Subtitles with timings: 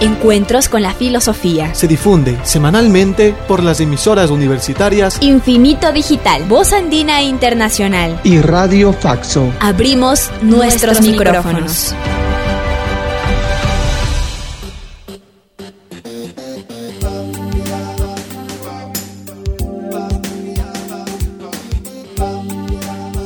[0.00, 1.74] Encuentros con la Filosofía.
[1.74, 8.20] Se difunde semanalmente por las emisoras universitarias Infinito Digital, Voz Andina Internacional.
[8.22, 9.52] y Radio Faxo.
[9.60, 11.94] Abrimos nuestros micrófonos.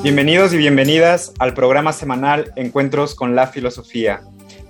[0.02, 4.22] Bienvenidos y bienvenidas al programa semanal Encuentros con la Filosofía.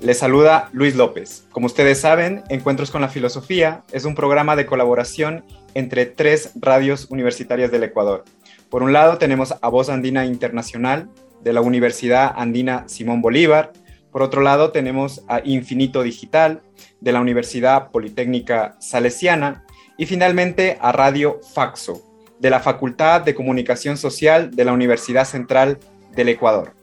[0.03, 1.47] Les saluda Luis López.
[1.53, 7.07] Como ustedes saben, Encuentros con la Filosofía es un programa de colaboración entre tres radios
[7.09, 8.25] universitarias del Ecuador.
[8.69, 11.09] Por un lado tenemos a Voz Andina Internacional
[11.45, 13.73] de la Universidad Andina Simón Bolívar.
[14.11, 16.63] Por otro lado tenemos a Infinito Digital
[17.01, 19.65] de la Universidad Politécnica Salesiana.
[19.97, 22.03] Y finalmente a Radio Faxo
[22.41, 25.79] de la Facultad de Comunicación Social de la Universidad Central
[26.11, 26.75] del Ecuador.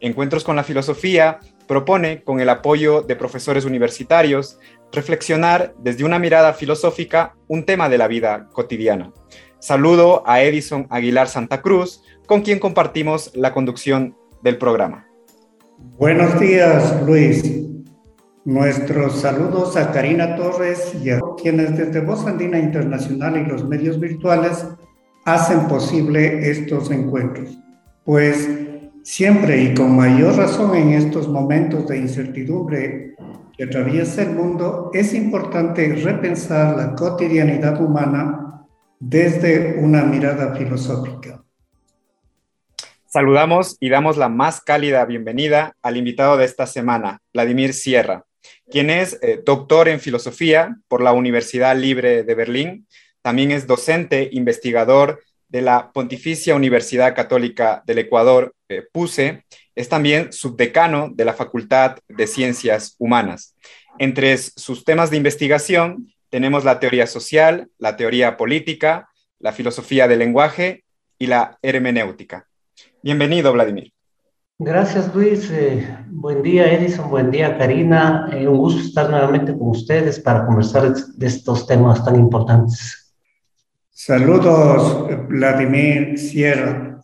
[0.00, 1.38] Encuentros con la Filosofía
[1.72, 4.58] propone, con el apoyo de profesores universitarios,
[4.92, 9.10] reflexionar desde una mirada filosófica un tema de la vida cotidiana.
[9.58, 15.06] Saludo a Edison Aguilar Santa Cruz, con quien compartimos la conducción del programa.
[15.96, 17.42] Buenos días, Luis.
[18.44, 23.98] Nuestros saludos a Karina Torres y a quienes desde Voz Andina Internacional y los medios
[23.98, 24.66] virtuales
[25.24, 27.58] hacen posible estos encuentros.
[28.04, 28.46] Pues
[29.02, 33.14] siempre y con mayor razón en estos momentos de incertidumbre
[33.56, 38.66] que atraviesa el mundo, es importante repensar la cotidianidad humana
[38.98, 41.42] desde una mirada filosófica.
[43.06, 48.24] Saludamos y damos la más cálida bienvenida al invitado de esta semana, Vladimir Sierra,
[48.70, 52.86] quien es eh, doctor en filosofía por la Universidad Libre de Berlín.
[53.20, 55.20] También es docente, investigador
[55.52, 59.44] de la Pontificia Universidad Católica del Ecuador, eh, PUSE.
[59.74, 63.54] Es también subdecano de la Facultad de Ciencias Humanas.
[63.98, 70.20] Entre sus temas de investigación tenemos la teoría social, la teoría política, la filosofía del
[70.20, 70.84] lenguaje
[71.18, 72.48] y la hermenéutica.
[73.02, 73.92] Bienvenido, Vladimir.
[74.58, 75.50] Gracias, Luis.
[75.50, 77.10] Eh, buen día, Edison.
[77.10, 78.30] Buen día, Karina.
[78.32, 83.01] Eh, un gusto estar nuevamente con ustedes para conversar de estos temas tan importantes.
[84.04, 87.00] Saludos, Vladimir Sierra.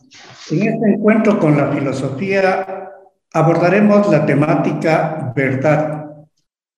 [0.51, 2.91] En este encuentro con la filosofía
[3.33, 6.11] abordaremos la temática verdad.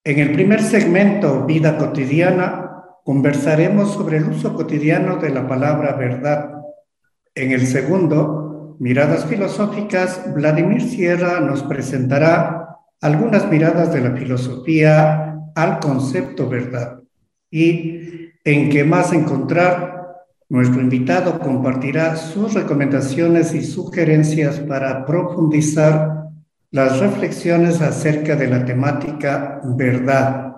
[0.05, 2.71] En el primer segmento, vida cotidiana,
[3.03, 6.51] conversaremos sobre el uso cotidiano de la palabra verdad.
[7.35, 15.81] En el segundo, miradas filosóficas, Vladimir Sierra nos presentará algunas miradas de la filosofía al
[15.81, 17.01] concepto verdad
[17.51, 20.00] y en qué más encontrar
[20.51, 26.25] nuestro invitado compartirá sus recomendaciones y sugerencias para profundizar
[26.73, 30.57] las reflexiones acerca de la temática verdad.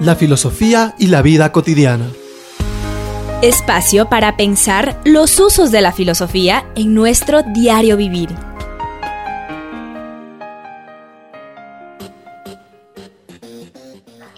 [0.00, 2.06] La filosofía y la vida cotidiana.
[3.42, 8.30] Espacio para pensar los usos de la filosofía en nuestro diario vivir.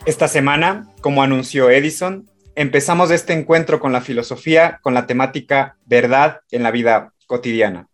[0.06, 6.40] Esta semana, como anunció Edison, empezamos este encuentro con la filosofía con la temática verdad
[6.50, 7.86] en la vida cotidiana.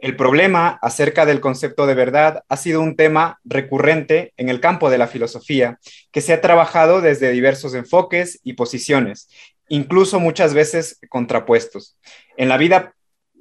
[0.00, 4.90] El problema acerca del concepto de verdad ha sido un tema recurrente en el campo
[4.90, 5.78] de la filosofía,
[6.10, 9.28] que se ha trabajado desde diversos enfoques y posiciones,
[9.68, 11.96] incluso muchas veces contrapuestos.
[12.36, 12.94] En la vida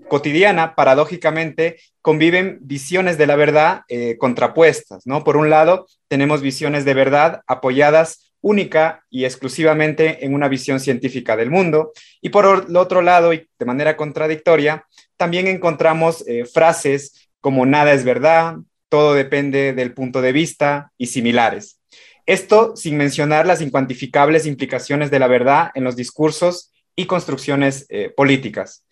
[0.09, 5.23] cotidiana, paradójicamente, conviven visiones de la verdad eh, contrapuestas, ¿no?
[5.23, 11.35] Por un lado, tenemos visiones de verdad apoyadas única y exclusivamente en una visión científica
[11.35, 11.93] del mundo.
[12.21, 14.85] Y por otro lado, y de manera contradictoria,
[15.17, 18.57] también encontramos eh, frases como nada es verdad,
[18.87, 21.79] todo depende del punto de vista y similares.
[22.27, 28.11] Esto sin mencionar las incuantificables implicaciones de la verdad en los discursos y construcciones eh,
[28.15, 28.85] políticas.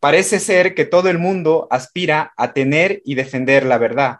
[0.00, 4.18] Parece ser que todo el mundo aspira a tener y defender la verdad,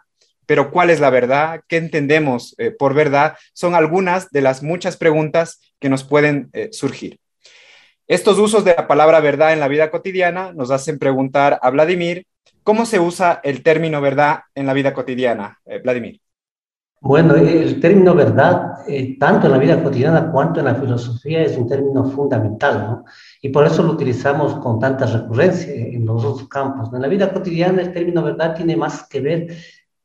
[0.49, 1.61] pero ¿cuál es la verdad?
[1.67, 3.35] ¿Qué entendemos eh, por verdad?
[3.53, 7.19] Son algunas de las muchas preguntas que nos pueden eh, surgir.
[8.07, 12.25] Estos usos de la palabra verdad en la vida cotidiana nos hacen preguntar a Vladimir,
[12.63, 15.59] ¿cómo se usa el término verdad en la vida cotidiana?
[15.67, 16.19] Eh, Vladimir.
[17.01, 21.55] Bueno, el término verdad, eh, tanto en la vida cotidiana cuanto en la filosofía, es
[21.57, 23.05] un término fundamental, ¿no?
[23.41, 26.89] Y por eso lo utilizamos con tanta recurrencia en los otros campos.
[26.91, 29.47] En la vida cotidiana, el término verdad tiene más que ver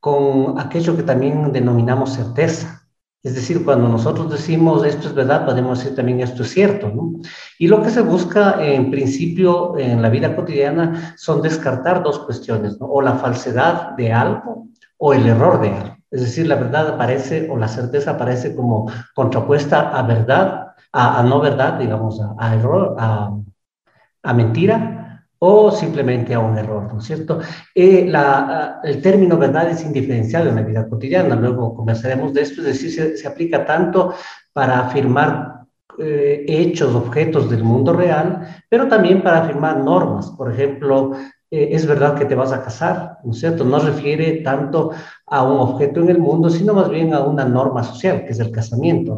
[0.05, 2.87] con aquello que también denominamos certeza.
[3.23, 7.13] Es decir, cuando nosotros decimos esto es verdad, podemos decir también esto es cierto, ¿no?
[7.57, 12.79] Y lo que se busca en principio en la vida cotidiana son descartar dos cuestiones,
[12.79, 12.85] ¿no?
[12.85, 14.67] O la falsedad de algo
[14.97, 15.97] o el error de algo.
[16.11, 18.85] Es decir, la verdad aparece o la certeza aparece como
[19.15, 25.04] contrapuesta a verdad, a, no verdad, digamos, a, error, a, mentira
[25.47, 27.39] o simplemente a un error, ¿no es cierto?
[27.75, 32.61] Eh, la, el término verdad es indiferenciado en la vida cotidiana, luego conversaremos de esto,
[32.61, 34.15] es decir, se, aplica tanto
[34.51, 35.65] para afirmar
[35.99, 40.31] eh, hechos, objetos del mundo real, pero también para afirmar normas.
[40.31, 41.11] Por ejemplo,
[41.51, 43.63] eh, es verdad que te vas a casar, ¿no es cierto?
[43.63, 44.91] No refiere tanto
[45.27, 48.39] a un objeto en el mundo, sino más bien a una norma social, que es
[48.39, 49.15] el casamiento.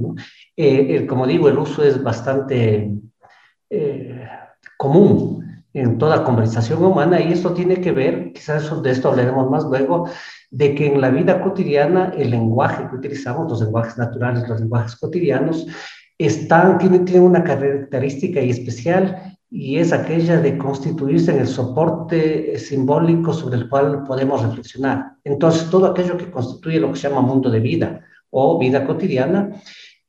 [0.57, 2.91] Eh, como digo, el uso es bastante
[4.77, 5.46] común
[5.79, 10.09] en toda conversación humana y esto tiene que ver, quizás de esto hablaremos más luego,
[10.50, 14.95] de que en la vida cotidiana el lenguaje que utilizamos, los lenguajes naturales, los lenguajes
[14.95, 15.68] cotidianos,
[16.18, 22.57] están, tienen, tienen una característica y especial y es aquella de constituirse en el soporte
[22.57, 25.13] simbólico sobre el cual podemos reflexionar.
[25.23, 29.51] Entonces, todo aquello que constituye lo que se llama mundo de vida o vida cotidiana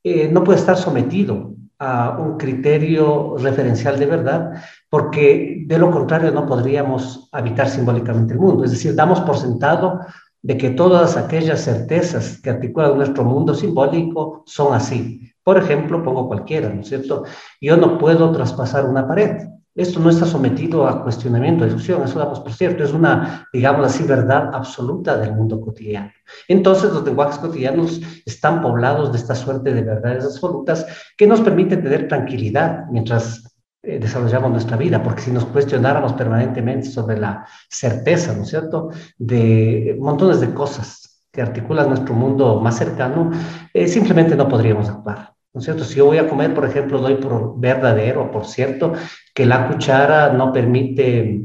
[0.02, 4.52] eh, no puede estar sometido a un criterio referencial de verdad,
[4.90, 8.64] porque de lo contrario no podríamos habitar simbólicamente el mundo.
[8.64, 10.00] Es decir, damos por sentado
[10.40, 15.30] de que todas aquellas certezas que articulan nuestro mundo simbólico son así.
[15.44, 17.24] Por ejemplo, pongo cualquiera, ¿no es cierto?
[17.60, 19.46] Yo no puedo traspasar una pared.
[19.74, 23.86] Esto no está sometido a cuestionamiento, a discusión, eso damos por cierto, es una, digamos
[23.86, 26.10] así, verdad absoluta del mundo cotidiano.
[26.48, 30.86] Entonces, los lenguajes cotidianos están poblados de esta suerte de verdades absolutas
[31.18, 36.88] que nos permiten tener tranquilidad mientras eh, desarrollamos nuestra vida, porque si nos cuestionáramos permanentemente
[36.88, 42.76] sobre la certeza, ¿no es cierto?, de montones de cosas que articulan nuestro mundo más
[42.76, 43.30] cercano,
[43.72, 45.32] eh, simplemente no podríamos actuar.
[45.54, 45.84] ¿no es cierto?
[45.84, 48.92] Si yo voy a comer, por ejemplo, doy por verdadero, por cierto,
[49.32, 51.42] que la cuchara no permite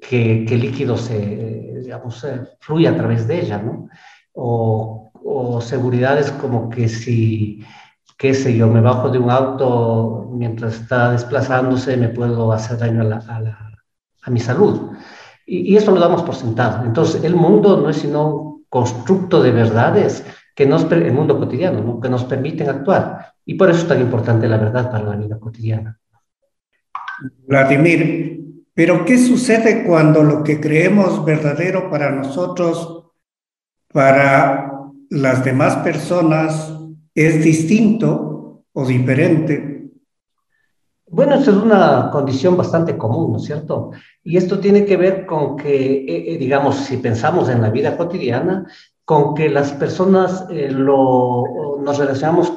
[0.00, 2.26] que, que el líquido se, digamos,
[2.60, 3.88] fluya a través de ella, ¿no?
[4.32, 7.64] O, o seguridades como que si,
[8.22, 13.00] qué sé yo, me bajo de un auto mientras está desplazándose, me puedo hacer daño
[13.00, 13.72] a, la, a, la,
[14.22, 14.92] a mi salud.
[15.44, 16.86] Y, y, esto lo damos por sentado.
[16.86, 20.24] Entonces, el mundo no es sino un constructo de verdades
[20.54, 22.00] que nos, el mundo cotidiano, ¿no?
[22.00, 23.34] que nos permiten actuar.
[23.44, 25.98] Y por eso es tan importante la verdad para la vida cotidiana.
[27.48, 28.40] Vladimir,
[28.72, 33.02] pero ¿qué sucede cuando lo que creemos verdadero para nosotros,
[33.92, 34.70] para
[35.10, 36.72] las demás personas,
[37.14, 39.90] es distinto o diferente?
[41.06, 43.90] Bueno, esto es una condición bastante común, ¿no es cierto?
[44.24, 47.98] Y esto tiene que ver con que, eh, eh digamos, si pensamos en la vida
[47.98, 48.66] cotidiana,
[49.04, 52.50] con que las personas eh, lo, nos relacionamos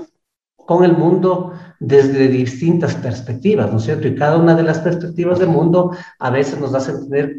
[0.56, 4.08] con el mundo desde distintas perspectivas, ¿no es cierto?
[4.08, 7.36] Y cada una de las perspectivas del mundo a veces nos hace tener,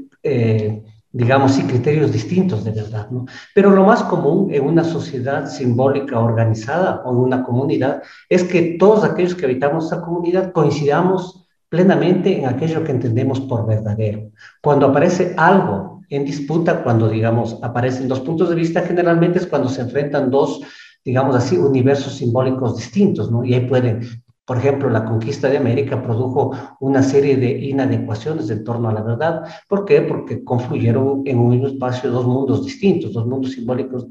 [1.16, 3.24] digamos, sí, criterios distintos de verdad, ¿no?
[3.54, 8.76] Pero lo más común en una sociedad simbólica organizada o en una comunidad es que
[8.78, 14.30] todos aquellos que habitamos esa comunidad coincidamos plenamente en aquello que entendemos por verdadero.
[14.62, 19.70] Cuando aparece algo en disputa, cuando, digamos, aparecen dos puntos de vista, generalmente es cuando
[19.70, 20.60] se enfrentan dos
[21.06, 23.44] digamos así, universos simbólicos distintos, ¿no?
[23.44, 24.00] Y ahí pueden,
[24.46, 29.02] por ejemplo, la conquista de América produjo una serie de inadecuaciones en torno a la
[29.02, 29.42] verdad.
[29.68, 30.02] ¿Por qué?
[30.02, 34.06] Porque confluyeron en un mismo espacio dos mundos distintos, dos mundos simbólicos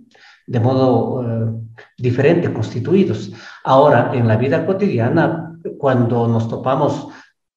[0.46, 1.52] de modo eh,
[1.98, 3.32] diferente constituidos.
[3.64, 7.08] Ahora, en la vida cotidiana, cuando nos topamos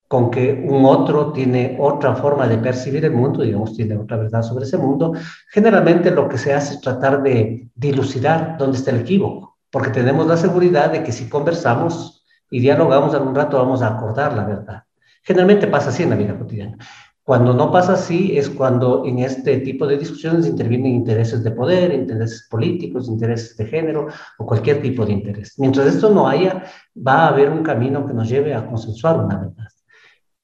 [0.07, 4.43] con que un otro tiene otra forma de percibir el mundo, digamos, tiene otra verdad
[4.43, 5.13] sobre ese mundo,
[5.51, 10.27] generalmente lo que se hace es tratar de dilucidar dónde está el equívoco, porque tenemos
[10.29, 12.18] la seguridad de que si conversamos
[12.51, 14.83] y dialogamos algún rato vamos a acordar la verdad.
[15.23, 16.77] Generalmente pasa así en la vida cotidiana.
[17.23, 21.93] Cuando no pasa así es cuando en este tipo de discusiones intervienen intereses de poder,
[21.93, 25.55] intereses políticos, intereses de género o cualquier tipo de interés.
[25.59, 26.65] Mientras esto no haya,
[26.97, 29.69] va a haber un camino que nos lleve a consensuar una verdad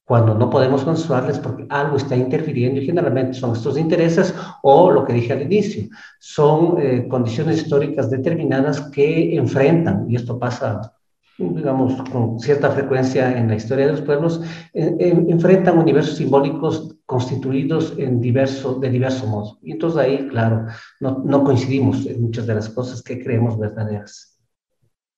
[0.05, 5.05] cuando no podemos consensuarles porque algo está interfiriendo y generalmente son estos intereses o lo
[5.05, 5.89] que dije al inicio,
[6.21, 10.94] son eh, condiciones históricas determinadas que enfrentan, y esto pasa
[11.39, 14.41] digamos, con cierta frecuencia en la historia de los pueblos,
[14.73, 19.59] enfrentan universos simbólicos constituidos en diverso, de diverso modo.
[19.63, 20.67] Y entonces ahí, claro,
[21.01, 24.39] no, no coincidimos en muchas de las cosas que creemos verdaderas.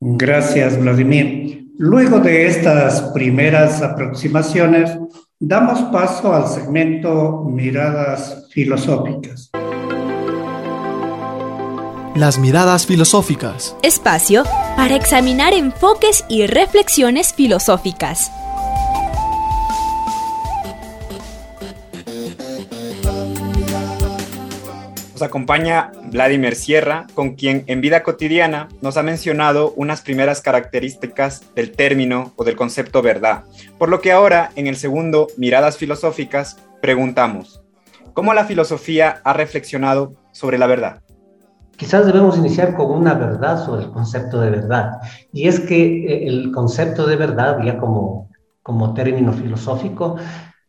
[0.00, 1.66] Gracias, Vladimir.
[1.78, 4.98] Luego de estas primeras aproximaciones,
[5.38, 9.50] damos paso al segmento Miradas Filosóficas.
[12.16, 13.76] Las miradas filosóficas.
[13.82, 14.44] Espacio
[14.74, 18.32] para examinar enfoques y reflexiones filosóficas.
[25.12, 31.54] Nos acompaña Vladimir Sierra, con quien en vida cotidiana nos ha mencionado unas primeras características
[31.54, 33.44] del término o del concepto verdad.
[33.76, 37.60] Por lo que ahora, en el segundo, Miradas Filosóficas, preguntamos,
[38.14, 41.02] ¿cómo la filosofía ha reflexionado sobre la verdad?
[41.76, 44.92] Quizás debemos iniciar con una verdad sobre el concepto de verdad.
[45.32, 48.30] Y es que eh, el concepto de verdad, ya como,
[48.62, 50.16] como término filosófico,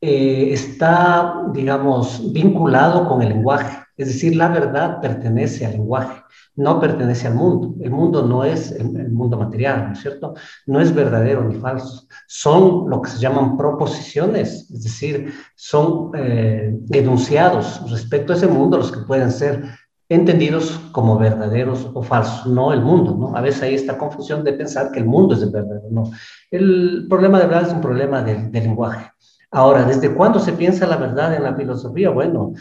[0.02, 3.78] eh, está, digamos, vinculado con el lenguaje.
[3.98, 6.22] Es decir, la verdad pertenece al lenguaje,
[6.56, 7.74] no pertenece al mundo.
[7.84, 10.36] El mundo no es el, mundo material, ¿no es cierto?
[10.68, 12.08] No es verdadero ni falso.
[12.28, 18.78] Son lo que se llaman proposiciones, es decir, son eh, enunciados respecto a ese mundo
[18.78, 19.64] los que pueden ser
[20.10, 23.36] entendidos como verdaderos o falsos, no el mundo, ¿no?
[23.36, 26.12] A veces hay esta confusión de pensar que el mundo es el verdadero, no.
[26.50, 29.12] El problema de verdad es un problema de, lenguaje.
[29.52, 32.10] Ahora, ¿desde cuándo se piensa la verdad en la filosofía?
[32.10, 32.54] Bueno,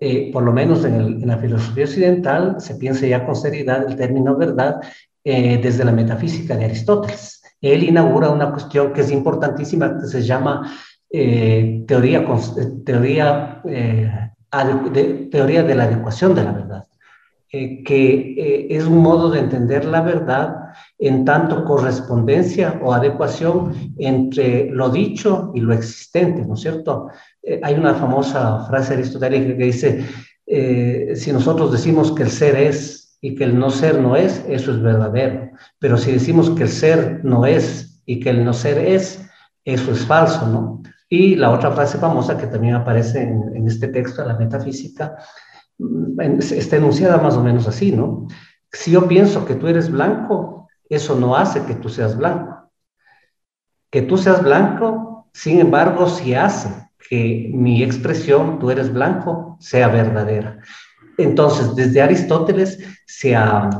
[0.00, 4.36] eh, por lo menos en, la filosofía occidental se piensa ya con seriedad el término
[4.36, 4.76] verdad
[5.24, 7.42] eh, desde la metafísica de Aristóteles.
[7.60, 10.70] Él inaugura una cuestión que es importantísima que se llama
[11.10, 12.26] eh, teoría,
[12.84, 13.62] teoría
[14.64, 16.84] de, teoría de la adecuación de la verdad,
[17.50, 20.56] eh, que eh, es un modo de entender la verdad
[20.98, 27.08] en tanto correspondencia o adecuación entre lo dicho y lo existente, ¿no es cierto?
[27.42, 30.06] Eh, hay una famosa frase aristotélica que dice,
[31.16, 34.70] si nosotros decimos que el ser es y que el no ser no es, eso
[34.70, 38.78] es verdadero, pero si decimos que el ser no es y que el no ser
[38.78, 39.28] es,
[39.64, 40.82] eso es falso, ¿no?
[41.08, 45.16] Y la otra frase famosa que también aparece en, este texto, la metafísica,
[45.78, 48.26] mm, está enunciada más o menos así, ¿no?
[48.72, 52.70] Si yo pienso que tú eres blanco, eso no hace que tú seas blanco.
[53.90, 56.68] Que tú seas blanco, sin embargo, sí hace
[57.08, 60.58] que mi expresión, tú eres blanco, sea verdadera.
[61.18, 63.70] Entonces, desde Aristóteles se ha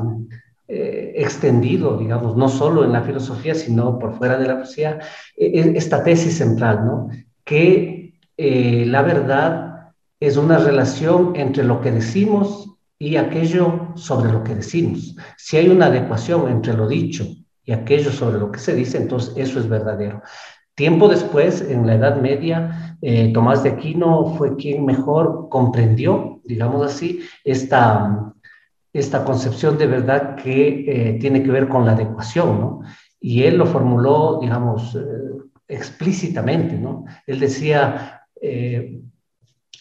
[0.69, 4.99] eh, extendido, digamos, no solo en la filosofía, sino por fuera de la filosofía,
[5.37, 7.09] e, e, esta tesis central, ¿no?
[7.45, 14.43] Que eh, la verdad es una relación entre lo que decimos y aquello sobre lo
[14.43, 15.17] que decimos.
[15.37, 17.27] Si hay una adecuación entre lo dicho
[17.65, 20.23] y aquello sobre lo que se dice, entonces eso es verdadero.
[20.75, 26.85] Tiempo después, en la Edad Media, eh, Tomás de Aquino fue quien mejor comprendió, digamos
[26.85, 28.35] así, esta,
[28.99, 32.81] esta concepción de verdad que eh, tiene que ver con la adecuación, ¿no?
[33.21, 35.01] Y él lo formuló, digamos, eh,
[35.69, 37.05] explícitamente, ¿no?
[37.27, 39.01] Él decía, eh,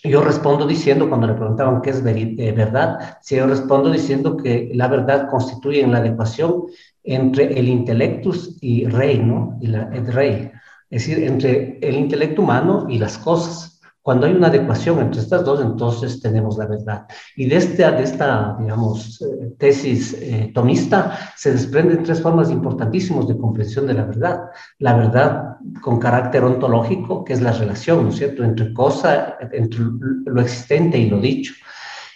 [0.04, 4.88] yo respondo diciendo, cuando le preguntaban qué es verdad, si yo respondo diciendo que la
[4.88, 6.66] verdad constituye la adecuación
[7.04, 9.58] entre el intelectus y rey, ¿no?
[9.62, 10.52] Y la, el rey,
[10.90, 13.75] es decir, entre el intelecto humano y las cosas.
[14.06, 17.08] Cuando hay una adecuación entre estas dos, entonces tenemos la verdad.
[17.36, 23.28] Y de, este, de esta, digamos, eh, tesis eh, tomista se desprenden tres formas importantísimas
[23.28, 24.42] de comprensión de la verdad.
[24.78, 29.80] La verdad con carácter ontológico, que es la relación, ¿no es cierto?, entre cosa, entre
[30.26, 31.56] lo existente y lo dicho.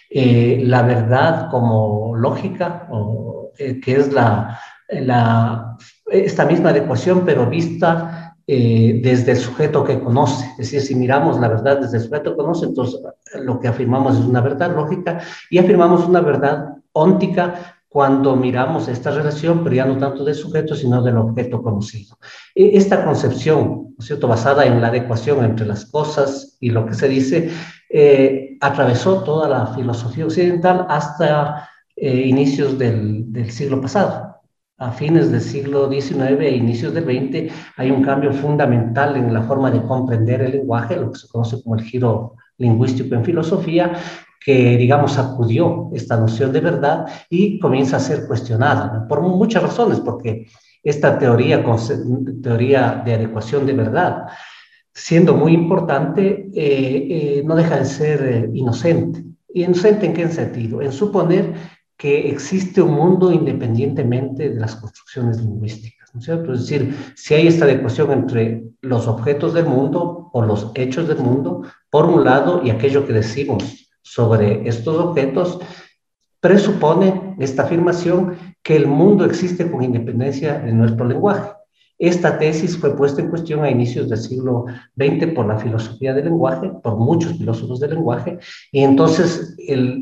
[0.08, 8.29] Eh, la verdad como lógica, o, que es la, la, esta misma adecuación, pero vista
[8.52, 10.44] eh, desde el sujeto que conoce.
[10.58, 13.00] Es decir, si miramos la verdad desde el sujeto que conoce, entonces
[13.44, 19.12] lo que afirmamos es una verdad lógica y afirmamos una verdad óntica cuando miramos esta
[19.12, 22.18] relación, pero ya no tanto del sujeto, sino del objeto conocido.
[22.52, 26.86] E, esta concepción, ¿no es cierto?, basada en la adecuación entre las cosas y lo
[26.86, 27.52] que se dice,
[27.88, 34.29] eh, atravesó toda la filosofía occidental hasta eh, inicios del, del siglo pasado
[34.80, 39.42] a fines del siglo XIX e inicios del XX hay un cambio fundamental en la
[39.42, 43.92] forma de comprender el lenguaje, lo que se conoce como el giro lingüístico en filosofía,
[44.42, 50.00] que, digamos, acudió esta noción de verdad y comienza a ser cuestionada, por muchas razones,
[50.00, 50.46] porque
[50.82, 51.62] esta teoría,
[52.42, 54.28] teoría de adecuación de verdad,
[54.94, 59.24] siendo muy importante, eh, eh, no deja de ser eh, inocente.
[59.52, 60.80] ¿Inocente en qué sentido?
[60.80, 61.52] En suponer
[62.00, 66.08] que existe un mundo independientemente de las construcciones lingüísticas.
[66.14, 66.54] ¿no es cierto?
[66.54, 71.18] Es decir, si hay esta adecuación entre los objetos del mundo o los hechos del
[71.18, 75.60] mundo, por un lado, y aquello que decimos sobre estos objetos,
[76.40, 81.50] presupone esta afirmación que el mundo existe con independencia de nuestro lenguaje.
[82.00, 84.64] Esta tesis fue puesta en cuestión a inicios del siglo
[84.96, 88.38] XX por la filosofía del lenguaje, por muchos filósofos del lenguaje,
[88.72, 89.54] y entonces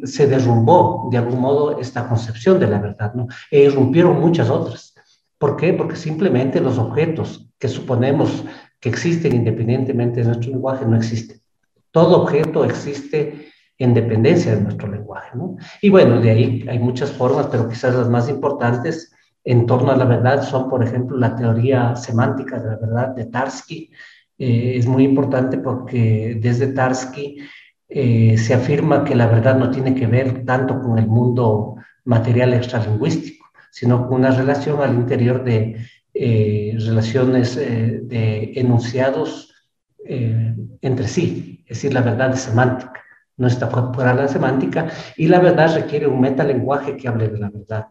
[0.05, 3.27] se derrumbó de algún modo esta concepción de la verdad, ¿no?
[3.51, 4.95] E irrumpieron muchas otras.
[5.39, 5.73] ¿Por qué?
[5.73, 8.45] Porque simplemente los objetos que suponemos
[8.79, 11.41] que existen independientemente de nuestro lenguaje no existen.
[11.91, 15.57] Todo objeto existe en dependencia de nuestro lenguaje, ¿no?
[15.83, 19.13] Y bueno, de ahí hay muchas formas, pero quizás las más importantes
[19.49, 23.25] en torno a la verdad son, por ejemplo, la teoría semántica de la verdad de
[23.25, 23.91] Tarski.
[24.37, 27.39] Eh, es muy importante porque desde Tarski
[27.89, 32.53] eh, se afirma que la verdad no tiene que ver tanto con el mundo material
[32.53, 35.77] extralingüístico, sino con una relación al interior de
[36.13, 39.55] eh, relaciones de enunciados
[40.81, 43.03] entre sí, es decir, la verdad es semántica,
[43.37, 47.51] no está de la semántica, y la verdad requiere un metalenguaje que hable de la
[47.51, 47.89] verdad.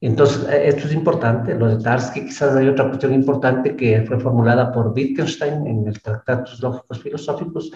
[0.00, 4.20] Entonces, eh, esto es importante, lo de Tarski, quizás hay otra cuestión importante que fue
[4.20, 7.72] formulada por Wittgenstein en el Tratados Lógicos Filosóficos,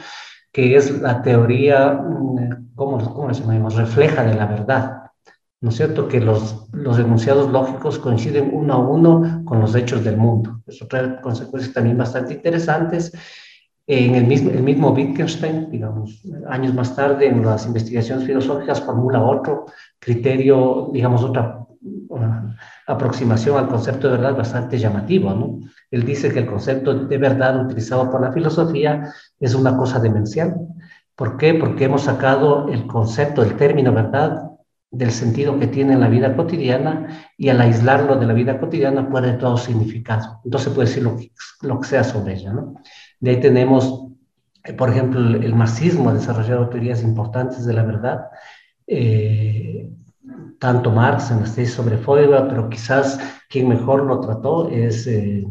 [0.53, 3.75] que es la teoría, mm, ¿cómo, cómo le llamamos?
[3.75, 4.99] Refleja de la verdad.
[5.61, 6.09] ¿No es cierto?
[6.09, 10.61] Que los, los enunciados lógicos coinciden uno a uno con los hechos del mundo.
[10.67, 13.13] Eso trae consecuencias también bastante interesantes.
[13.87, 19.23] En el mismo, el mismo Wittgenstein, digamos, años más tarde, en las investigaciones filosóficas, formula
[19.23, 19.67] otro
[20.01, 25.61] criterio, digamos, otra una aproximación al concepto de verdad bastante llamativo, ¿no?
[25.91, 30.55] Él dice que el concepto de verdad utilizado por la filosofía es una cosa demencial.
[31.17, 31.55] ¿Por qué?
[31.55, 34.53] Porque hemos sacado el concepto, el término verdad
[34.91, 39.09] del sentido que tiene en la vida cotidiana y al aislarlo de la vida cotidiana
[39.09, 40.41] puede todo significado.
[40.45, 42.75] Entonces puede decir lo que, lo que sea sobre ella, ¿no?
[43.19, 44.09] De ahí tenemos,
[44.65, 48.27] eh, por ejemplo, el, marxismo ha desarrollado teorías importantes de la verdad.
[48.87, 49.89] Eh,
[50.63, 55.45] tanto Marx en la tesis sobre Feuerbach, pero quizás quien mejor lo trató es, eh,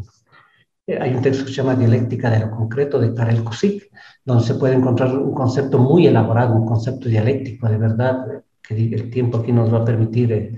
[1.00, 3.90] hay un texto que se llama Dialéctica de lo Concreto de Karel Kosik,
[4.24, 9.10] donde se puede encontrar un concepto muy elaborado, un concepto dialéctico de verdad, que el
[9.10, 10.56] tiempo aquí nos va a permitir eh,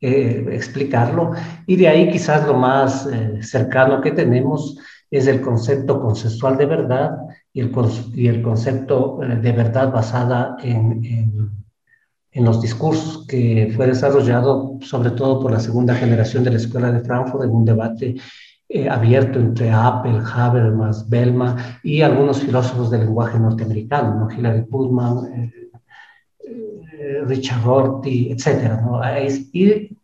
[0.00, 1.32] eh, explicarlo,
[1.66, 3.08] y de ahí quizás lo más
[3.40, 4.78] cercano que tenemos
[5.10, 7.16] es el concepto conceptual de verdad
[7.52, 7.72] y el,
[8.14, 11.58] y el concepto de verdad basada en, en
[12.38, 16.92] en los discursos que fue desarrollado sobre todo por la segunda generación de la Escuela
[16.92, 18.14] de Frankfurt en un debate
[18.68, 24.30] eh, abierto entre Apple, Habermas, Bellman y algunos filósofos del lenguaje norteamericano, ¿no?
[24.30, 25.52] Hilary Putman, eh,
[26.46, 28.80] eh, Richard Rorty, etc.
[28.84, 29.00] ¿no?
[29.52, 29.96] Y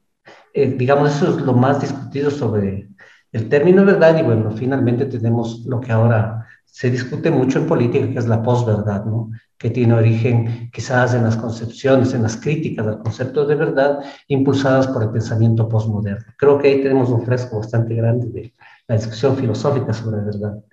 [0.54, 2.88] digamos, eso es lo más discutido sobre
[3.30, 8.08] el término verdad y bueno, finalmente tenemos lo que ahora se discute mucho en política,
[8.08, 9.30] que es la posverdad, ¿no?
[9.56, 14.88] que tiene origen quizás en las concepciones, en las críticas al concepto de verdad, impulsadas
[14.88, 16.34] por el pensamiento postmoderno.
[16.36, 18.54] Creo que ahí tenemos un fresco bastante grande de
[18.86, 20.64] la discusión filosófica sobre la verdad.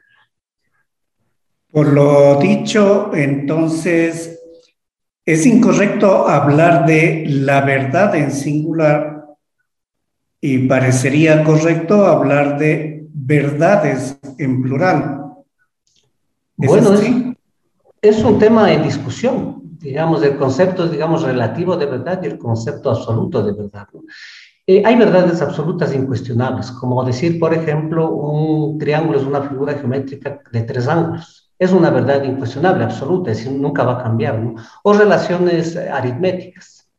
[1.71, 4.41] Por lo dicho, entonces,
[5.25, 9.25] es incorrecto hablar de la verdad en singular
[10.41, 15.20] y parecería correcto hablar de verdades en plural.
[16.67, 17.31] Bueno, sí
[18.01, 22.89] es un tema en discusión, digamos, el concepto, digamos, relativo de verdad y el concepto
[22.89, 23.87] absoluto de verdad.
[24.65, 30.41] Eh, hay verdades absolutas incuestionables, como decir, por ejemplo, un triángulo es una figura geométrica
[30.51, 31.51] de tres ángulos.
[31.59, 34.39] Es una verdad incuestionable, absoluta, es decir, nunca va a cambiar.
[34.39, 34.55] ¿no?
[34.81, 36.89] O relaciones aritméticas,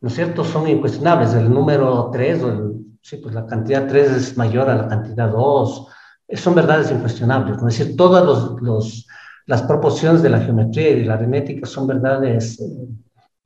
[0.00, 0.42] ¿no es cierto?
[0.42, 1.34] Son incuestionables.
[1.34, 5.86] El número 3, o sí, pues la cantidad 3 es mayor a la cantidad 2.
[6.34, 7.56] Son verdades incuestionables.
[7.58, 9.06] Es decir, todos los, los
[9.46, 12.88] las proporciones de la geometría y de la aritmética son verdades, eh,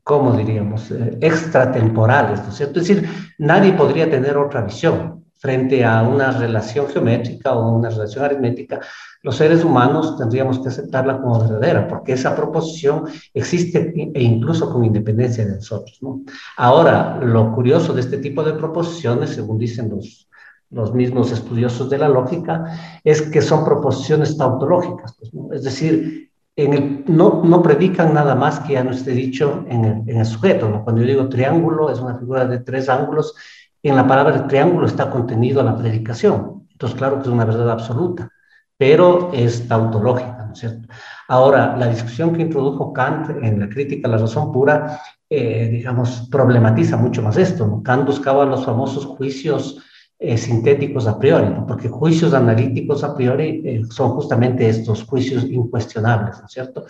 [0.02, 2.80] ¿cómo diríamos?, eh, extratemporales, ¿no es cierto?
[2.80, 8.24] Es decir, nadie podría tener otra visión frente a una relación geométrica o una relación
[8.24, 8.80] aritmética.
[9.22, 14.84] Los seres humanos tendríamos que aceptarla como verdadera, porque esa proposición existe e incluso con
[14.84, 16.22] independencia de nosotros, ¿no?
[16.56, 20.25] Ahora, lo curioso de este tipo de proposiciones, según dicen los
[20.70, 26.72] los mismos estudiosos de la lógica, es que son proposiciones tautológicas, pues, es decir, en
[26.72, 30.24] el, no, no, predican nada más que ya no esté dicho en el, en el
[30.24, 30.82] sujeto.
[30.84, 33.34] Cuando yo digo triángulo, es una figura de tres ángulos,
[33.82, 36.66] en la palabra triángulo está contenido la predicación.
[36.70, 38.30] Entonces, claro que es una verdad absoluta,
[38.76, 40.88] pero es tautológica, ¿no es cierto?
[41.28, 46.28] Ahora, la discusión que introdujo Kant en la crítica a la razón pura, eh, digamos,
[46.30, 47.66] problematiza mucho más esto.
[47.66, 47.82] ¿no?
[47.82, 49.82] Kant buscaba los famosos juicios
[50.18, 56.38] eh, sintéticos a priori, porque juicios analíticos a priori eh, son justamente estos juicios incuestionables,
[56.40, 56.86] ¿no es cierto?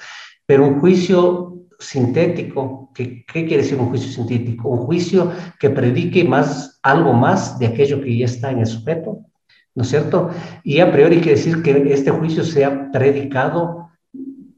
[0.47, 4.69] Pero un juicio sintético, ¿qué, ¿qué, quiere decir un juicio sintético?
[4.69, 9.19] Un juicio que predique más, algo más de aquello que ya está en el sujeto,
[9.75, 10.31] ¿no es cierto?
[10.63, 13.91] Y a priori quiere decir que este juicio sea predicado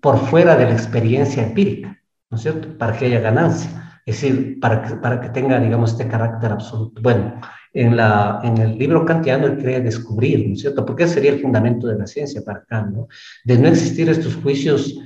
[0.00, 2.00] por fuera de la experiencia empírica,
[2.31, 2.76] ¿no es cierto?
[2.76, 7.02] Para que haya ganancia, es decir, para que, para que tenga, digamos, este carácter absoluto.
[7.02, 7.38] Bueno,
[7.74, 10.86] en, la, en el libro kantiano él cree descubrir, ¿no es cierto?
[10.86, 13.08] Porque sería el fundamento de la ciencia para Kant, ¿no?
[13.44, 14.98] De no existir estos juicios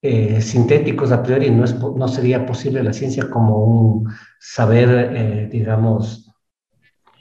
[0.00, 4.08] eh, sintéticos a priori, no, es, no sería posible la ciencia como un
[4.40, 6.32] saber, eh, digamos,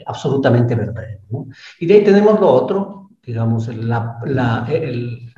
[0.05, 1.47] absolutamente verdadero, ¿no?
[1.81, 5.33] Y de ahí tenemos lo otro, digamos, la, la, el,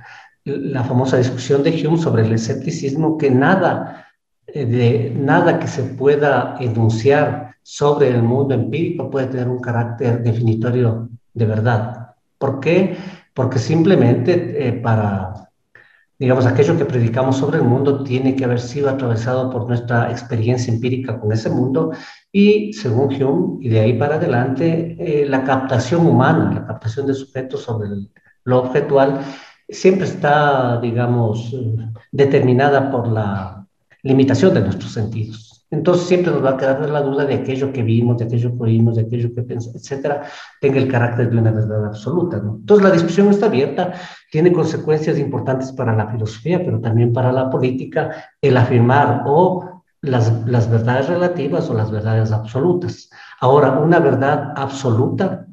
[0.45, 4.06] la famosa discusión de Hume sobre el escepticismo, que nada,
[4.65, 11.09] de, nada que se pueda enunciar sobre el mundo empírico puede tener un carácter definitorio
[11.33, 12.15] de verdad.
[12.37, 12.97] ¿Por qué?
[13.33, 15.49] Porque simplemente eh, para,
[16.17, 20.73] digamos, aquello que predicamos sobre el mundo tiene que haber sido atravesado por nuestra experiencia
[20.73, 21.91] empírica con ese mundo
[22.31, 27.13] y, según Hume, y de ahí para adelante, eh, la captación humana, la captación de
[27.13, 27.89] sujetos sobre
[28.43, 29.19] lo objetual,
[29.67, 31.53] siempre está, digamos,
[32.11, 33.56] determinada por la
[34.07, 35.65] limitación de nuestros sentidos.
[35.69, 38.63] Entonces siempre nos va a quedar la duda de aquello que vimos, de aquello que
[38.63, 40.23] oímos, de aquello que pensamos, etcétera,
[40.61, 42.37] tenga el carácter de una verdad absoluta.
[42.37, 42.55] ¿no?
[42.61, 43.91] Entonces la discusión está abierta,
[44.31, 50.47] tiene consecuencias importantes para la filosofía, pero también para la política, el afirmar o las,
[50.47, 53.09] las verdades relativas o las verdades absolutas.
[53.41, 55.47] Ahora, una verdad absoluta,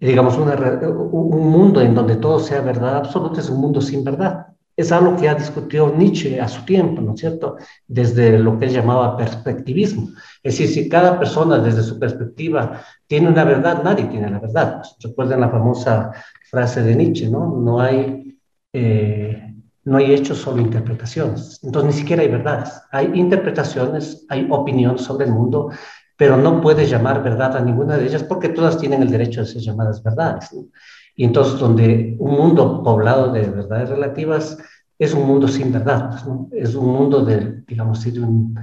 [0.00, 4.48] digamos, una, un mundo en donde todo sea verdad absoluta es un mundo sin verdad
[4.76, 7.56] es algo que ha discutido Nietzsche a su tiempo, ¿no es cierto?
[7.86, 10.08] Desde lo que él llamaba perspectivismo.
[10.42, 14.78] Es decir, si cada persona desde su perspectiva tiene una verdad, nadie tiene la verdad.
[14.78, 16.10] Pues, recuerden la famosa
[16.50, 17.56] frase de Nietzsche, ¿no?
[17.56, 18.36] No hay,
[18.72, 21.60] eh, no hay hechos, solo interpretaciones.
[21.62, 22.72] Entonces ni siquiera hay verdades.
[22.90, 25.70] Hay interpretaciones, hay opinión sobre el mundo,
[26.16, 29.46] pero no puedes llamar verdad a ninguna de ellas porque todas tienen el derecho de
[29.46, 30.50] ser llamadas verdades.
[31.16, 34.58] Y entonces, donde un mundo poblado de verdades relativas
[34.98, 36.10] es un mundo sin verdad,
[36.52, 38.54] es un mundo de, digamos, de un,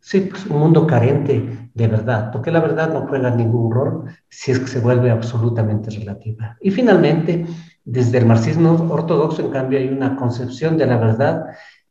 [0.00, 4.52] sí, pues un mundo carente de verdad, porque la verdad no juega ningún rol si
[4.52, 6.56] es que se vuelve absolutamente relativa.
[6.60, 7.46] Y finalmente,
[7.84, 11.46] desde el marxismo ortodoxo, en cambio, hay una concepción de la verdad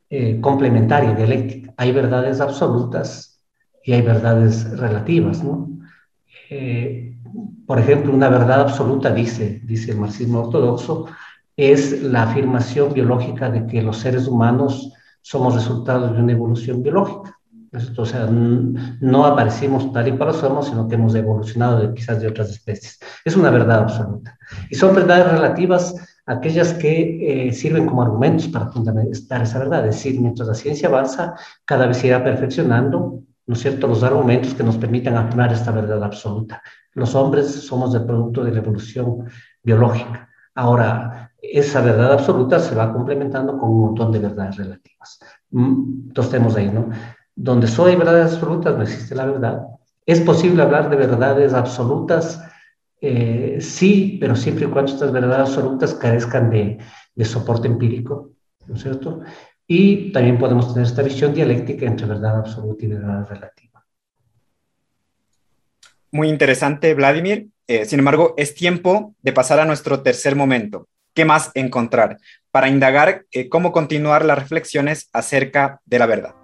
[0.10, 1.74] eh, complementaria, dialéctica.
[1.78, 3.42] Hay verdades absolutas
[3.84, 5.70] y hay verdades relativas, ¿no?
[6.50, 7.18] Eh,
[7.66, 11.06] por ejemplo, una verdad absoluta, dice, dice el marxismo ortodoxo,
[11.56, 17.38] es la afirmación biológica de que los seres humanos somos resultados de una evolución biológica.
[17.98, 22.28] O sea, no aparecimos tal y cual somos, sino que hemos evolucionado de, quizás de
[22.28, 23.00] otras especies.
[23.24, 24.38] Es una verdad absoluta.
[24.70, 29.88] Y son verdades relativas aquellas que eh, sirven como argumentos para fundamentar esa verdad.
[29.88, 34.02] Es decir, mientras la ciencia avanza, cada vez se irá perfeccionando, ¿no es cierto?, los
[34.02, 36.62] argumentos que nos permitan afirmar esta verdad absoluta.
[36.94, 39.30] Los hombres somos el producto de la evolución
[39.62, 40.30] biológica.
[40.56, 45.20] Ahora, esa verdad absoluta se va complementando con un montón de verdades relativas.
[45.50, 46.92] Mm, entonces tenemos ahí, ¿no?
[47.36, 49.64] Donde solo hay verdades absolutas, no existe la verdad.
[50.06, 52.42] ¿Es posible hablar de verdades absolutas?
[53.02, 56.78] Eh, sí, pero siempre y cuando estas verdades absolutas carezcan de,
[57.16, 58.30] de soporte empírico,
[58.66, 59.20] ¿no es cierto?
[59.74, 63.72] Y también podemos tener esta visión dialéctica entre verdad absoluta y verdad relativa
[66.12, 67.48] muy interesante, Vladimir.
[67.68, 70.88] Eh, sin embargo, es tiempo de pasar a nuestro tercer momento.
[71.14, 72.18] ¿Qué más encontrar?
[72.52, 76.36] Para indagar eh, cómo continuar las reflexiones acerca de la verdad.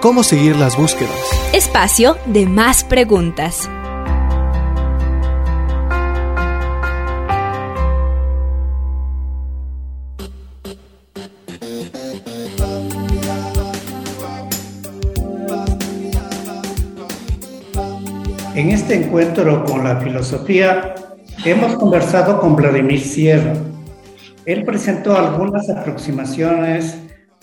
[0.00, 1.18] ¿Cómo seguir las búsquedas?
[1.52, 3.68] Espacio de más preguntas.
[18.54, 20.94] En este encuentro con la filosofía
[21.44, 23.52] hemos conversado con Vladimir Sierra.
[24.46, 26.96] Él presentó algunas aproximaciones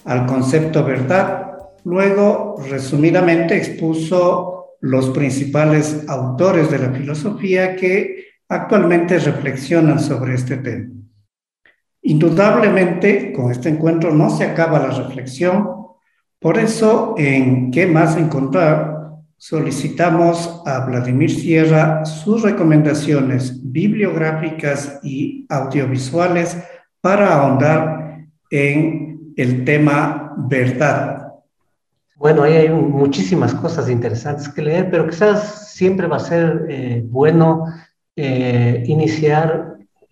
[0.05, 9.99] al concepto verdad, luego resumidamente expuso los principales autores de la filosofía que actualmente reflexionan
[9.99, 10.93] sobre este tema.
[12.03, 15.69] Indudablemente, con este encuentro no se acaba la reflexión,
[16.39, 19.00] por eso en ¿Qué más encontrar?
[19.41, 26.59] Solicitamos a Vladimir Sierra sus recomendaciones bibliográficas y audiovisuales
[27.01, 31.33] para ahondar en el tema verdad.
[32.17, 37.03] Bueno, ahí hay muchísimas cosas interesantes que leer, pero quizás siempre va a ser eh,
[37.03, 37.65] bueno
[38.15, 39.70] eh, iniciar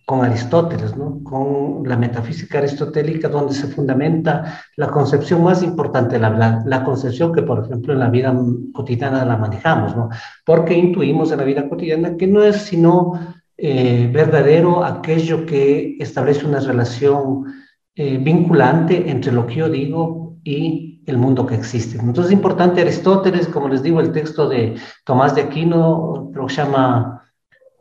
[0.09, 1.23] con Aristóteles, ¿no?
[1.23, 7.63] con la metafísica aristotélica, donde se fundamenta la concepción más importante la concepción que, por
[7.63, 8.35] ejemplo, en la vida
[8.73, 10.09] cotidiana la manejamos, ¿no?
[10.43, 13.19] porque intuimos en la vida cotidiana que no es sino
[13.55, 17.45] eh, verdadero aquello que establece una relación
[17.93, 21.99] eh, vinculante entre lo que yo digo y el mundo que existe.
[21.99, 24.73] Entonces es importante Aristóteles, como les digo, el texto de
[25.05, 27.18] Tomás de Aquino, lo llama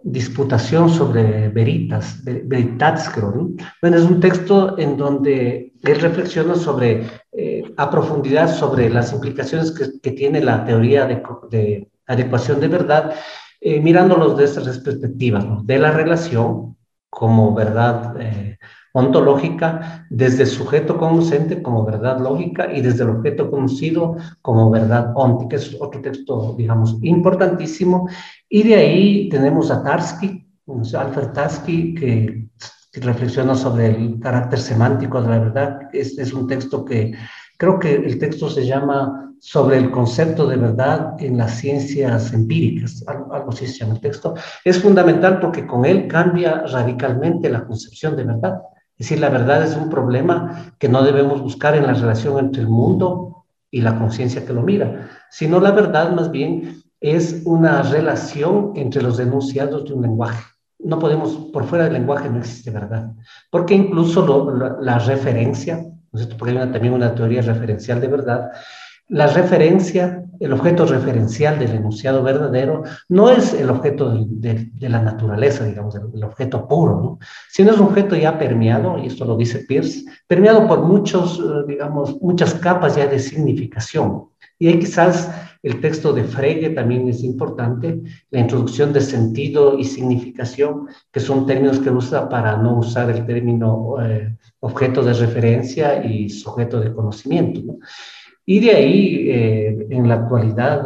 [0.03, 3.51] disputación sobre veritas, veritats, creo.
[3.83, 9.73] Bueno, es un texto en donde él reflexiona sobre, eh, a profundidad sobre las implicaciones
[9.73, 13.15] que, tiene la teoría de, de, adecuación de verdad,
[13.61, 15.63] eh, mirándolos desde esas perspectivas, ¿no?
[15.63, 16.77] de la relación
[17.11, 18.59] como verdad eh,
[18.93, 25.57] ontológica desde sujeto conocente como verdad lógica y desde el objeto conocido como verdad óntica.
[25.57, 28.09] Es otro texto, digamos, importantísimo.
[28.49, 30.47] Y de ahí tenemos a Tarski,
[30.95, 32.49] Alfred Tarski, que
[33.01, 35.79] reflexiona sobre el carácter semántico de la verdad.
[35.93, 37.15] Este es un texto que
[37.57, 43.05] creo que el texto se llama sobre el concepto de verdad en las ciencias empíricas,
[43.07, 44.35] algo, algo así se llama el texto.
[44.65, 48.61] Es fundamental porque con él cambia radicalmente la concepción de verdad.
[48.99, 52.63] Es decir, la verdad es un problema que no debemos buscar en la relación entre
[52.63, 57.83] el mundo y la conciencia que lo mira, sino la verdad más bien es una
[57.83, 60.43] relación entre los denunciados de un lenguaje.
[60.81, 63.13] No podemos, por fuera del lenguaje no existe verdad,
[63.51, 64.27] porque incluso
[64.81, 65.77] la, referencia,
[66.13, 68.51] ¿no porque hay también una teoría referencial de verdad,
[69.09, 75.65] la referencia, el objeto referencial del enunciado verdadero, no es el objeto de, la naturaleza,
[75.65, 77.19] digamos, el, objeto puro, ¿no?
[77.51, 81.65] sino es un objeto ya permeado, y esto lo dice Pierce, permeado por muchos, eh,
[81.67, 84.27] digamos, muchas capas ya de significación.
[84.59, 85.31] Y ahí quizás
[85.63, 91.47] el texto de Frege también es importante, la introducción de sentido y significación, que son
[91.47, 96.93] términos que usa para no usar el término eh, objeto de referencia y sujeto de
[96.93, 97.61] conocimiento.
[97.65, 97.79] ¿no?
[98.51, 100.83] Y de ahí, eh, en la actualidad,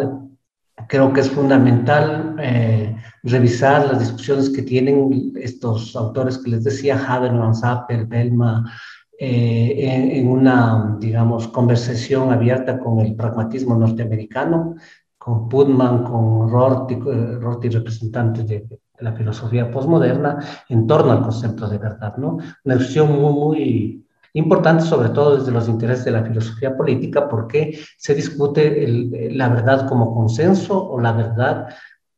[0.89, 7.01] creo que es fundamental eh, revisar las discusiones que tienen estos autores que les decía,
[7.07, 8.69] Habermas, Appel, Belma,
[9.17, 14.75] eh, en, una, digamos, conversación abierta con el pragmatismo norteamericano,
[15.17, 18.67] con Putman, con Rorty, Rorty representante de,
[18.99, 20.37] la filosofía postmoderna,
[20.69, 22.39] en torno al concepto de verdad, ¿no?
[22.65, 27.79] Una discusión muy, muy Importante sobre todo desde los intereses de la filosofía política porque
[27.99, 28.87] se discute
[29.31, 31.69] la verdad como consenso o la verdad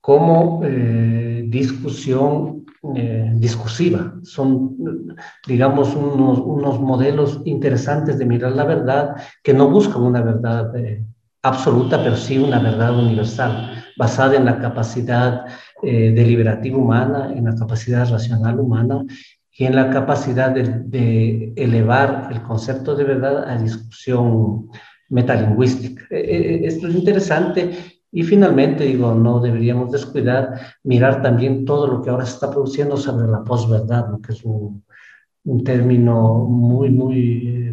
[0.00, 4.14] como eh, discusión eh, discursiva.
[4.22, 4.76] Son,
[5.46, 11.04] digamos, unos, unos, modelos interesantes de mirar la verdad que no buscan una verdad eh,
[11.42, 15.46] absoluta, pero sí una verdad universal, basada en la capacidad
[15.82, 19.04] deliberativa humana, en la capacidad racional humana
[19.56, 24.68] y en la capacidad de, elevar el concepto de verdad a discusión
[25.08, 26.04] metalingüística.
[26.10, 27.70] E, e, esto es interesante
[28.10, 32.96] y finalmente, digo, no deberíamos descuidar mirar también todo lo que ahora se está produciendo
[32.96, 34.20] sobre la posverdad, ¿no?
[34.20, 34.84] que es un,
[35.44, 37.63] un término muy, muy,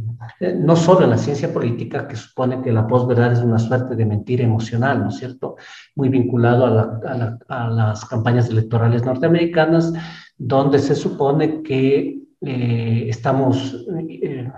[0.56, 4.06] no solo en la ciencia política, que supone que la posverdad es una suerte de
[4.06, 5.56] mentira emocional, ¿no es cierto?
[5.96, 9.94] Muy vinculado a, la, a, la, a las campañas electorales norteamericanas,
[10.38, 14.52] donde se supone que eh, estamos, eh,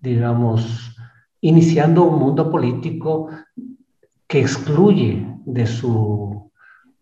[0.00, 0.96] digamos,
[1.40, 3.30] iniciando un mundo político
[4.26, 6.50] que excluye de su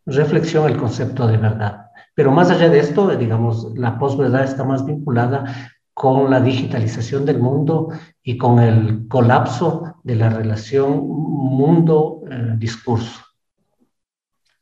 [0.04, 1.86] reflexión el concepto de verdad.
[2.14, 5.44] Pero más allá de esto, digamos, la posverdad está más vinculada
[5.98, 7.88] con la digitalización del mundo
[8.22, 13.24] y con el colapso de la relación mundo-discurso.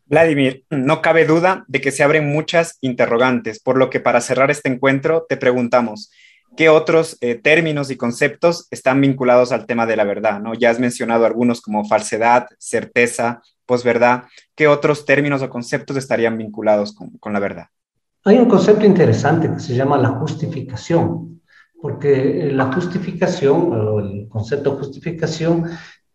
[0.07, 4.51] Vladimir, no cabe duda de que se abren muchas interrogantes, por lo que para cerrar
[4.51, 6.11] este encuentro te preguntamos,
[6.57, 10.41] ¿qué otros eh, términos y conceptos están vinculados al tema de la verdad?
[10.41, 10.55] ¿no?
[10.55, 14.23] Ya has mencionado algunos como falsedad, certeza, posverdad.
[14.55, 17.67] ¿Qué otros términos o conceptos estarían vinculados con, con la verdad?
[18.27, 21.41] Hay un concepto interesante que se llama la justificación,
[21.81, 25.67] porque la justificación, o el concepto justificación,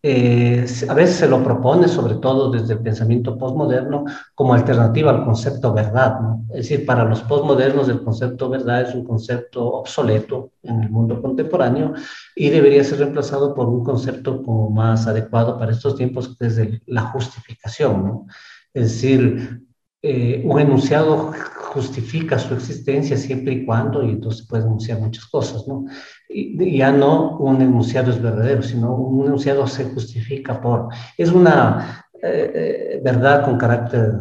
[0.04, 4.04] eh, a veces se lo propone, sobre todo desde el pensamiento postmoderno,
[4.36, 6.20] como alternativa al concepto verdad.
[6.50, 11.22] Es decir, para los postmodernos el concepto verdad es un concepto obsoleto en el mundo
[11.22, 11.94] contemporáneo
[12.36, 16.60] y debería ser reemplazado por un concepto como más adecuado para estos tiempos, que es
[16.88, 18.26] la justificación.
[18.74, 19.62] Es decir,
[20.02, 21.32] eh, un enunciado
[21.74, 25.86] justifica su existencia siempre y cuando, y entonces puede enunciar muchas cosas, ¿no?
[26.28, 30.90] Y, ya no un enunciado es verdadero, sino un enunciado se justifica por.
[31.18, 34.12] Es una eh, eh, verdad con carácter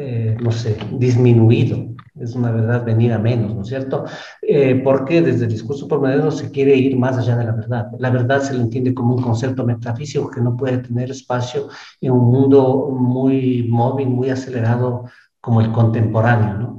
[0.00, 4.04] eh, no sé, disminuido, es una verdad venida menos, ¿no es cierto?
[4.42, 7.86] Eh, porque desde el discurso pormenero se quiere ir más allá de la verdad.
[7.98, 11.68] La verdad se le entiende como un concepto metafísico que no puede tener espacio
[12.00, 15.04] en un mundo muy móvil, muy acelerado
[15.40, 16.78] como el contemporáneo, ¿no?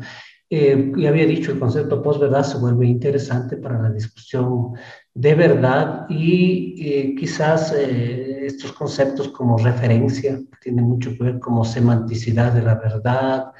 [0.51, 4.73] Eh, ya había dicho, el concepto posverdad se vuelve interesante para la discusión
[5.13, 11.39] de verdad y eh, quizás eh, estos conceptos como referencia, que tienen mucho que ver
[11.39, 13.51] como semanticidad de la verdad,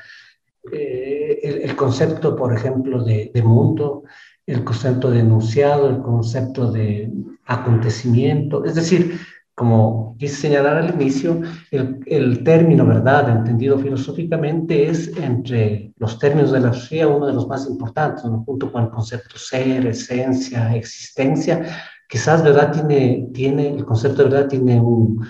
[0.71, 4.03] eh, el, el, concepto, por ejemplo, de, de, mundo,
[4.45, 7.11] el concepto de enunciado, el concepto de
[7.45, 9.19] acontecimiento, es decir,
[9.55, 11.41] como quise señalar al inicio,
[11.71, 17.33] el, el, término verdad, entendido filosóficamente, es entre los términos de la filosofía uno de
[17.33, 18.43] los más importantes, ¿no?
[18.45, 21.65] junto con el concepto ser, esencia, existencia.
[22.07, 25.27] Quizás verdad tiene, tiene el concepto de verdad tiene un,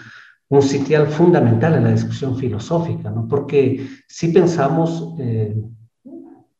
[0.49, 3.27] un sitial fundamental en la discusión filosófica, ¿no?
[3.27, 5.55] porque si pensamos, eh,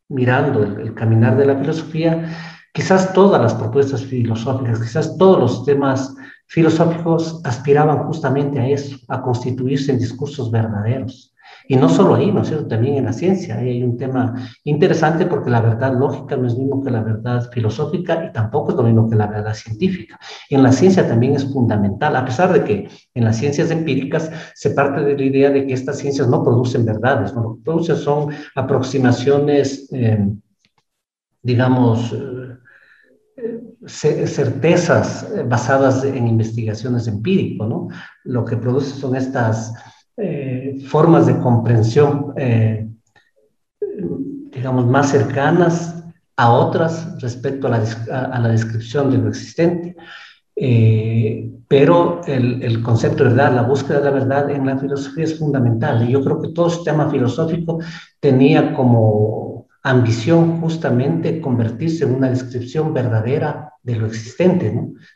[0.10, 2.30] mirando el, el caminar de la filosofía,
[2.74, 6.16] quizás todas las propuestas filosóficas, quizás todos los temas
[6.48, 11.34] filosóficos aspiraban justamente a eso, a constituirse en discursos verdaderos.
[11.72, 12.66] Y no solo ahí, ¿no es cierto?
[12.66, 13.60] También en la ciencia.
[13.60, 17.48] Ahí hay un tema interesante porque la verdad lógica no es mismo que la verdad
[17.52, 20.20] filosófica y tampoco es lo mismo que la verdad científica.
[20.50, 24.72] En la ciencia también es fundamental, a pesar de que en las ciencias empíricas se
[24.72, 27.44] parte de la idea de que estas ciencias no producen verdades, ¿no?
[27.44, 30.28] lo que producen son aproximaciones, eh,
[31.44, 37.90] digamos, eh, certezas basadas en investigaciones empíricas, ¿no?
[38.24, 39.72] Lo que produce son estas
[40.22, 42.88] eh, formas de comprensión, eh,
[44.52, 46.04] digamos, más cercanas
[46.36, 49.96] a otras respecto a la, a la descripción de lo existente.
[50.56, 55.24] Eh, pero el, el, concepto de verdad, la búsqueda de la verdad en la filosofía
[55.24, 56.08] es fundamental.
[56.08, 57.80] Y yo creo que todo este tema filosófico
[58.20, 59.49] tenía como
[59.84, 64.74] ambición justamente convertirse en una descripción verdadera de lo existente.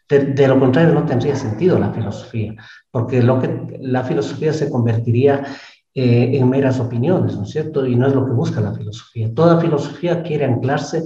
[0.08, 2.56] De, lo contrario no tendría sentido la filosofía,
[2.92, 5.44] porque lo que, la filosofía se convertiría
[5.94, 7.86] eh, en meras opiniones, ¿no es cierto?
[7.86, 9.34] Y no es lo que busca la filosofía.
[9.34, 11.04] Toda filosofía quiere anclarse